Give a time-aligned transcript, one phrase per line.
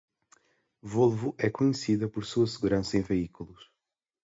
[0.81, 3.69] Volvo é conhecida por sua segurança em veículos.